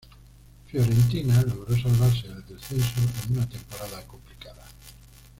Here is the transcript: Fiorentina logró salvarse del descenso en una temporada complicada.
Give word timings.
Fiorentina 0.65 1.43
logró 1.43 1.75
salvarse 1.79 2.27
del 2.27 2.43
descenso 2.47 3.01
en 3.27 3.37
una 3.37 3.47
temporada 3.47 4.01
complicada. 4.07 4.65